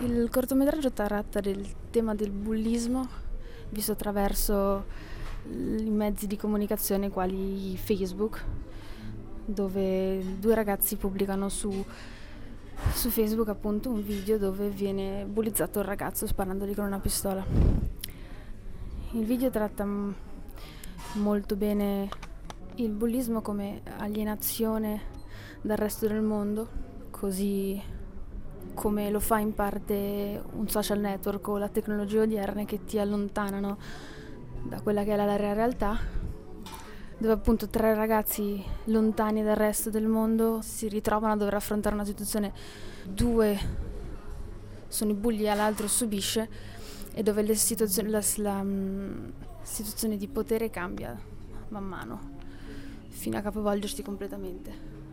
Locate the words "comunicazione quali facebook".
6.36-8.44